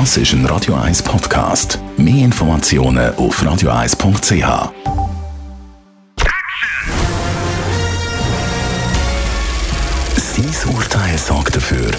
Das 0.00 0.16
ist 0.16 0.32
ein 0.32 0.44
Radio 0.46 0.74
1 0.74 1.04
Podcast. 1.04 1.78
Mehr 1.96 2.24
Informationen 2.24 3.14
auf 3.14 3.40
radio1.ch. 3.40 4.72
Sein 10.16 10.74
Urteil 10.74 11.16
sorgt 11.16 11.54
dafür, 11.54 11.92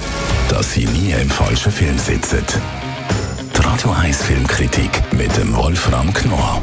dass 0.50 0.74
Sie 0.74 0.84
nie 0.88 1.14
im 1.14 1.30
falschen 1.30 1.72
Film 1.72 1.98
sitzen. 1.98 2.44
Die 3.58 3.62
Radio 3.62 3.92
1 3.92 4.24
Filmkritik 4.24 5.14
mit 5.14 5.36
dem 5.38 5.56
Wolfram 5.56 6.14
Knorr. 6.14 6.62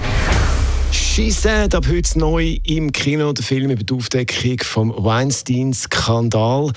Said, 0.93 1.75
ab 1.75 1.87
heute 1.91 2.19
neu 2.19 2.59
im 2.65 2.93
Kino, 2.93 3.33
der 3.33 3.45
Film 3.45 3.71
über 3.71 3.83
die 3.83 3.95
Aufdeckung 3.95 4.59
vom 4.63 4.93
Weinstein-Skandal. 4.97 6.73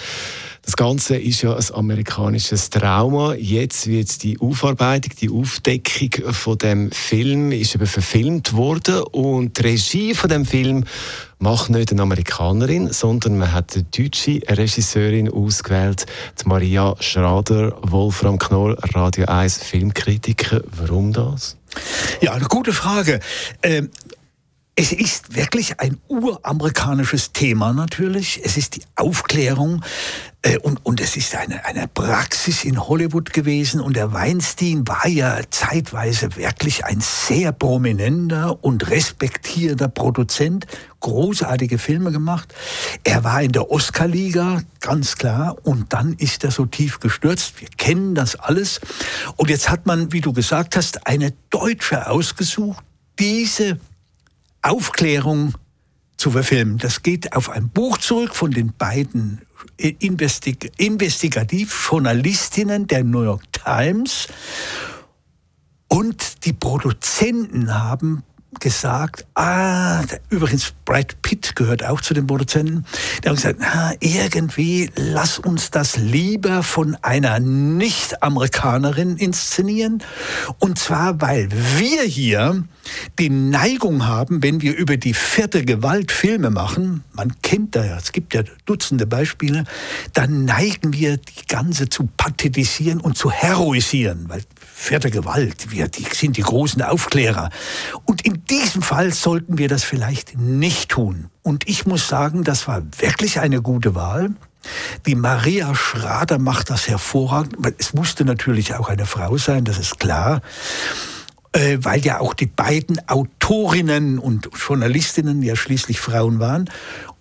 Das 0.65 0.75
Ganze 0.75 1.15
ist 1.17 1.43
ja 1.43 1.55
ein 1.55 1.63
amerikanisches 1.75 2.71
Trauma. 2.71 3.35
Jetzt 3.35 3.85
wird 3.85 4.23
die 4.23 4.39
Aufarbeitung, 4.39 5.11
die 5.21 5.29
Aufdeckung 5.29 6.33
von 6.33 6.57
dem 6.57 6.91
Film 6.91 7.51
ist 7.51 7.75
eben 7.75 7.85
verfilmt 7.85 8.53
worden 8.53 9.03
und 9.11 9.59
die 9.59 9.61
Regie 9.61 10.15
von 10.15 10.27
dem 10.27 10.43
Film 10.43 10.85
macht 11.37 11.69
nicht 11.69 11.91
eine 11.91 12.01
Amerikanerin, 12.01 12.91
sondern 12.91 13.37
man 13.37 13.53
hat 13.53 13.75
eine 13.75 13.83
deutsche 13.83 14.41
Regisseurin 14.47 15.31
ausgewählt, 15.31 16.07
die 16.41 16.47
Maria 16.47 16.95
Schrader, 16.99 17.77
Wolfram 17.83 18.39
Knoll, 18.39 18.75
Radio 18.95 19.25
1 19.27 19.59
Filmkritiker. 19.59 20.61
Warum 20.77 21.13
das? 21.13 21.57
Ja, 22.21 22.31
eine 22.31 22.45
gute 22.45 22.73
Frage. 22.73 23.19
Ähm 23.61 23.91
es 24.77 24.91
ist 24.91 25.35
wirklich 25.35 25.79
ein 25.79 25.97
uramerikanisches 26.09 27.31
Thema 27.31 27.71
natürlich. 27.71 28.41
Es 28.43 28.57
ist 28.57 28.75
die 28.75 28.81
Aufklärung 28.97 29.85
äh, 30.41 30.57
und, 30.57 30.85
und 30.85 30.99
es 30.99 31.15
ist 31.15 31.33
eine, 31.33 31.63
eine 31.63 31.87
Praxis 31.87 32.65
in 32.65 32.85
Hollywood 32.85 33.31
gewesen. 33.31 33.79
Und 33.79 33.95
der 33.95 34.11
Weinstein 34.11 34.85
war 34.85 35.07
ja 35.07 35.39
zeitweise 35.49 36.35
wirklich 36.35 36.83
ein 36.83 36.99
sehr 36.99 37.53
prominenter 37.53 38.61
und 38.65 38.89
respektierter 38.89 39.87
Produzent. 39.87 40.67
Großartige 40.99 41.77
Filme 41.77 42.11
gemacht. 42.11 42.53
Er 43.05 43.23
war 43.23 43.41
in 43.41 43.53
der 43.53 43.71
Oscar-Liga, 43.71 44.61
ganz 44.81 45.15
klar. 45.15 45.55
Und 45.63 45.93
dann 45.93 46.15
ist 46.15 46.43
er 46.43 46.51
so 46.51 46.65
tief 46.65 46.99
gestürzt. 46.99 47.61
Wir 47.61 47.69
kennen 47.77 48.13
das 48.13 48.35
alles. 48.35 48.81
Und 49.37 49.49
jetzt 49.49 49.69
hat 49.69 49.85
man, 49.85 50.11
wie 50.11 50.21
du 50.21 50.33
gesagt 50.33 50.75
hast, 50.75 51.07
eine 51.07 51.31
Deutsche 51.49 52.09
ausgesucht, 52.09 52.83
diese 53.17 53.79
Aufklärung 54.65 55.53
zu 56.17 56.31
verfilmen. 56.31 56.77
Das 56.77 57.03
geht 57.03 57.35
auf 57.35 57.49
ein 57.49 57.69
Buch 57.69 57.97
zurück 57.97 58.35
von 58.35 58.51
den 58.51 58.73
beiden 58.73 59.41
Investig 59.77 60.71
Investigativjournalistinnen 60.77 62.87
der 62.87 63.03
New 63.03 63.23
York 63.23 63.43
Times. 63.51 64.27
Und 65.87 66.45
die 66.45 66.53
Produzenten 66.53 67.73
haben 67.73 68.23
gesagt, 68.59 69.25
ah, 69.35 70.01
übrigens 70.29 70.73
Brad 70.85 71.21
Pitt 71.21 71.55
gehört 71.55 71.83
auch 71.85 72.01
zu 72.01 72.13
den 72.13 72.27
Produzenten, 72.27 72.85
der 73.23 73.31
hat 73.31 73.37
gesagt, 73.37 73.59
ah, 73.61 73.93
irgendwie 73.99 74.89
lass 74.95 75.39
uns 75.39 75.71
das 75.71 75.97
lieber 75.97 76.63
von 76.63 76.95
einer 77.01 77.39
Nicht-Amerikanerin 77.39 79.17
inszenieren. 79.17 80.03
Und 80.59 80.79
zwar, 80.79 81.21
weil 81.21 81.49
wir 81.77 82.03
hier 82.03 82.63
die 83.19 83.29
Neigung 83.29 84.07
haben, 84.07 84.43
wenn 84.43 84.61
wir 84.61 84.75
über 84.75 84.97
die 84.97 85.13
vierte 85.13 85.65
Gewalt 85.65 86.11
Filme 86.11 86.49
machen, 86.49 87.03
man 87.13 87.33
kennt 87.41 87.75
da 87.75 87.83
ja, 87.83 87.97
es 87.97 88.11
gibt 88.11 88.33
ja 88.33 88.43
Dutzende 88.65 89.07
Beispiele, 89.07 89.63
dann 90.13 90.45
neigen 90.45 90.93
wir 90.93 91.17
die 91.17 91.45
ganze 91.47 91.89
zu 91.89 92.09
pathetisieren 92.17 92.99
und 92.99 93.17
zu 93.17 93.31
heroisieren, 93.31 94.25
weil 94.27 94.41
vierte 94.73 95.09
Gewalt, 95.09 95.71
wir 95.71 95.87
die 95.87 96.05
sind 96.11 96.37
die 96.37 96.41
großen 96.41 96.81
Aufklärer. 96.81 97.49
Und 98.05 98.25
in 98.25 98.44
diesem 98.49 98.81
Fall 98.81 99.13
sollten 99.13 99.57
wir 99.57 99.67
das 99.67 99.83
vielleicht 99.83 100.37
nicht 100.37 100.89
tun. 100.89 101.29
Und 101.43 101.67
ich 101.67 101.85
muss 101.85 102.07
sagen, 102.07 102.43
das 102.43 102.67
war 102.67 102.81
wirklich 102.99 103.39
eine 103.39 103.61
gute 103.61 103.95
Wahl. 103.95 104.31
Die 105.05 105.15
Maria 105.15 105.75
Schrader 105.75 106.39
macht 106.39 106.69
das 106.69 106.87
hervorragend. 106.87 107.55
Es 107.77 107.93
musste 107.93 108.25
natürlich 108.25 108.73
auch 108.73 108.89
eine 108.89 109.05
Frau 109.05 109.37
sein, 109.37 109.63
das 109.63 109.77
ist 109.77 109.99
klar 109.99 110.41
äh, 111.55 111.77
weil 111.81 112.05
ja 112.05 112.19
auch 112.19 112.33
die 112.33 112.47
beiden 112.47 113.07
Autorinnen 113.07 114.19
und 114.19 114.49
Journalistinnen 114.55 115.41
ja 115.41 115.55
schließlich 115.55 115.99
Frauen 115.99 116.39
waren. 116.39 116.69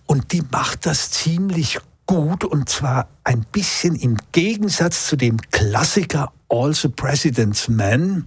Und 0.05 0.33
die 0.33 0.43
macht 0.51 0.85
das 0.85 1.09
ziemlich 1.09 1.79
gut 2.05 2.43
und 2.43 2.69
zwar 2.69 3.07
ein 3.23 3.45
bisschen 3.51 3.95
im 3.95 4.17
Gegensatz 4.31 5.07
zu 5.07 5.15
dem 5.15 5.37
Klassiker 5.51 6.31
All 6.49 6.73
the 6.73 6.89
President's 6.89 7.67
Men. 7.67 8.25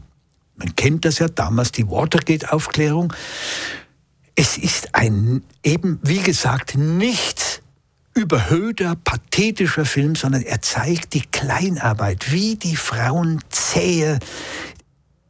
Man 0.59 0.75
kennt 0.75 1.05
das 1.05 1.21
ja 1.21 1.29
damals, 1.29 1.73
die 1.73 1.89
Watergate-Aufklärung. 1.89 3.13
Es 4.35 4.59
ist 4.59 4.95
ein 4.95 5.43
eben, 5.63 6.01
wie 6.03 6.19
gesagt, 6.19 6.77
nicht 6.77 7.63
überhöhter, 8.15 8.97
pathetischer 8.97 9.85
Film, 9.85 10.17
sondern 10.17 10.43
er 10.43 10.61
zeigt 10.61 11.15
die 11.15 11.23
Kleinarbeit, 11.23 12.33
wie 12.33 12.57
die 12.57 12.77
Frauen 12.77 13.41
zähe 13.49 14.19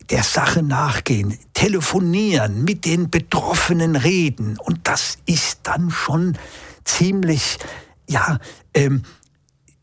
der 0.09 0.23
Sache 0.23 0.63
nachgehen, 0.63 1.39
telefonieren, 1.53 2.65
mit 2.65 2.87
den 2.87 3.11
Betroffenen 3.11 3.95
reden. 3.95 4.57
Und 4.59 4.89
das 4.89 5.19
ist 5.27 5.61
dann 5.65 5.91
schon 5.91 6.39
ziemlich, 6.85 7.59
ja, 8.09 8.39
ähm, 8.73 9.03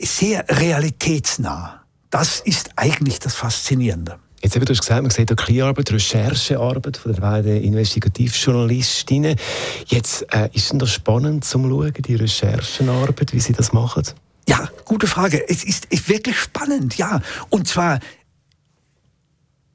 sehr 0.01 0.45
realitätsnah. 0.49 1.83
Das 2.09 2.39
ist 2.39 2.71
eigentlich 2.75 3.19
das 3.19 3.35
Faszinierende. 3.35 4.17
Jetzt 4.45 4.55
eben, 4.55 4.65
du 4.65 4.73
hast 4.73 4.81
gesagt, 4.81 5.01
man 5.01 5.09
sieht 5.09 5.31
auch 5.31 5.35
Kleinarbeit, 5.35 5.91
Recherchearbeit 5.91 6.97
von 6.97 7.13
den 7.13 7.19
beiden 7.19 7.63
Investigativjournalistinnen. 7.63 9.37
Jetzt 9.87 10.23
äh, 10.31 10.49
ist 10.53 10.71
denn 10.71 10.77
das 10.77 10.91
spannend 10.91 11.43
zum 11.43 11.67
Schauen, 11.67 11.91
die 11.93 12.13
Recherchenarbeit, 12.13 13.33
wie 13.33 13.39
sie 13.39 13.53
das 13.53 13.73
machen? 13.73 14.03
Ja, 14.47 14.69
gute 14.83 15.07
Frage. 15.07 15.49
Es 15.49 15.63
ist, 15.63 15.85
ist 15.85 16.07
wirklich 16.09 16.39
spannend, 16.39 16.95
ja. 16.95 17.21
Und 17.49 17.67
zwar 17.67 17.99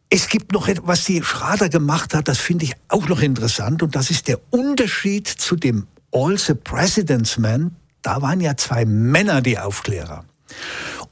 es 0.08 0.28
gibt 0.28 0.52
noch 0.52 0.68
etwas, 0.68 0.86
was 0.86 1.04
die 1.04 1.20
Schrader 1.20 1.68
gemacht 1.68 2.14
hat, 2.14 2.28
das 2.28 2.38
finde 2.38 2.66
ich 2.66 2.74
auch 2.86 3.08
noch 3.08 3.22
interessant, 3.22 3.82
und 3.82 3.96
das 3.96 4.08
ist 4.12 4.28
der 4.28 4.38
Unterschied 4.50 5.26
zu 5.26 5.56
dem 5.56 5.88
All 6.12 6.38
the 6.38 6.54
President's 6.54 7.38
Men. 7.38 7.74
Da 8.02 8.22
waren 8.22 8.40
ja 8.40 8.56
zwei 8.56 8.84
Männer 8.84 9.42
die 9.42 9.58
Aufklärer. 9.58 10.24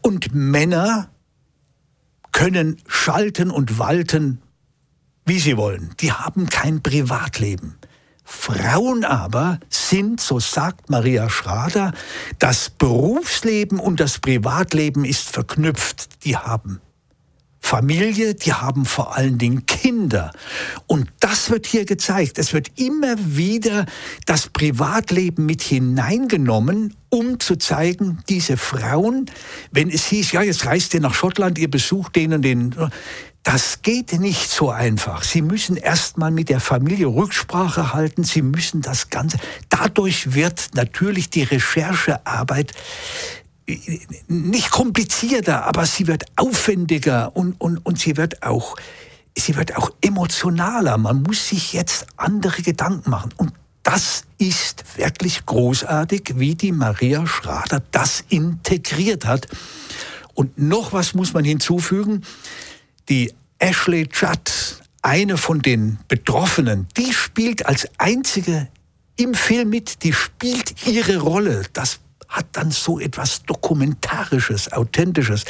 Und 0.00 0.32
Männer 0.32 1.10
können 2.32 2.80
schalten 2.86 3.50
und 3.50 3.78
walten, 3.78 4.40
wie 5.24 5.38
sie 5.38 5.56
wollen. 5.56 5.94
Die 6.00 6.12
haben 6.12 6.48
kein 6.48 6.82
Privatleben. 6.82 7.76
Frauen 8.24 9.04
aber 9.04 9.58
sind, 9.70 10.20
so 10.20 10.38
sagt 10.38 10.90
Maria 10.90 11.30
Schrader, 11.30 11.92
das 12.38 12.68
Berufsleben 12.68 13.78
und 13.80 14.00
das 14.00 14.18
Privatleben 14.18 15.04
ist 15.04 15.28
verknüpft. 15.28 16.24
Die 16.24 16.36
haben 16.36 16.80
Familie, 17.68 18.34
die 18.34 18.54
haben 18.54 18.86
vor 18.86 19.14
allen 19.14 19.36
Dingen 19.36 19.66
Kinder. 19.66 20.32
Und 20.86 21.06
das 21.20 21.50
wird 21.50 21.66
hier 21.66 21.84
gezeigt. 21.84 22.38
Es 22.38 22.54
wird 22.54 22.70
immer 22.76 23.14
wieder 23.18 23.84
das 24.24 24.48
Privatleben 24.48 25.44
mit 25.44 25.60
hineingenommen, 25.60 26.94
um 27.10 27.38
zu 27.40 27.56
zeigen, 27.56 28.20
diese 28.30 28.56
Frauen, 28.56 29.30
wenn 29.70 29.90
es 29.90 30.06
hieß, 30.06 30.32
ja, 30.32 30.40
jetzt 30.40 30.64
reist 30.64 30.94
ihr 30.94 31.00
nach 31.00 31.12
Schottland, 31.12 31.58
ihr 31.58 31.70
besucht 31.70 32.16
denen 32.16 32.40
den, 32.40 32.74
das 33.42 33.82
geht 33.82 34.18
nicht 34.18 34.48
so 34.48 34.70
einfach. 34.70 35.22
Sie 35.22 35.42
müssen 35.42 35.76
erstmal 35.76 36.30
mit 36.30 36.48
der 36.48 36.60
Familie 36.60 37.08
Rücksprache 37.08 37.92
halten. 37.92 38.24
Sie 38.24 38.40
müssen 38.40 38.80
das 38.80 39.10
Ganze. 39.10 39.36
Dadurch 39.68 40.32
wird 40.32 40.70
natürlich 40.72 41.28
die 41.28 41.42
Recherchearbeit 41.42 42.72
nicht 44.28 44.70
komplizierter, 44.70 45.64
aber 45.66 45.84
sie 45.86 46.06
wird 46.06 46.24
aufwendiger 46.36 47.36
und, 47.36 47.60
und, 47.60 47.78
und 47.78 47.98
sie 47.98 48.16
wird 48.16 48.42
auch 48.42 48.76
sie 49.40 49.56
wird 49.56 49.76
auch 49.76 49.90
emotionaler. 50.00 50.98
Man 50.98 51.22
muss 51.22 51.48
sich 51.48 51.72
jetzt 51.72 52.06
andere 52.16 52.62
Gedanken 52.62 53.10
machen. 53.10 53.32
Und 53.36 53.52
das 53.82 54.24
ist 54.38 54.84
wirklich 54.96 55.46
großartig, 55.46 56.34
wie 56.36 56.54
die 56.54 56.72
Maria 56.72 57.26
Schrader 57.26 57.82
das 57.90 58.24
integriert 58.28 59.24
hat. 59.24 59.46
Und 60.34 60.58
noch 60.58 60.92
was 60.92 61.14
muss 61.14 61.32
man 61.32 61.44
hinzufügen. 61.44 62.22
Die 63.08 63.32
Ashley 63.58 64.08
Judd, 64.12 64.82
eine 65.02 65.36
von 65.36 65.62
den 65.62 65.98
Betroffenen, 66.08 66.86
die 66.96 67.12
spielt 67.12 67.66
als 67.66 67.88
einzige 67.98 68.68
im 69.16 69.34
Film 69.34 69.70
mit, 69.70 70.04
die 70.04 70.12
spielt 70.12 70.86
ihre 70.86 71.18
Rolle. 71.18 71.64
Das 71.72 71.98
hat 72.28 72.46
dann 72.52 72.70
so 72.70 73.00
etwas 73.00 73.42
Dokumentarisches, 73.42 74.72
Authentisches. 74.72 75.44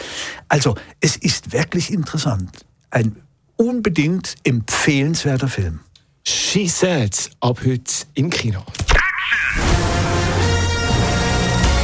Also 0.49 0.77
es 1.01 1.17
ist 1.17 1.53
wirklich 1.53 1.93
interessant. 1.93 2.65
Ein 2.91 3.17
unbedingt 3.57 4.37
empfehlenswerter 4.45 5.49
Film. 5.49 5.81
She 6.25 6.69
Said 6.69 7.31
ab 7.41 7.61
heute 7.65 7.93
im 8.15 8.31
Kino. 8.31 8.65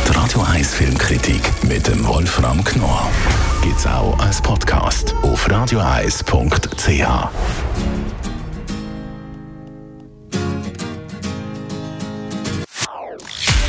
Die 0.06 0.12
Radio 0.12 0.42
1 0.42 0.74
Filmkritik 0.74 1.42
mit 1.64 1.86
dem 1.86 2.06
Wolfram 2.06 2.62
Knorr 2.62 3.10
gibt 3.62 3.78
es 3.78 3.86
auch 3.86 4.18
als 4.18 4.42
Podcast 4.42 5.14
auf 5.22 5.50
radioeis.ch. 5.50 7.00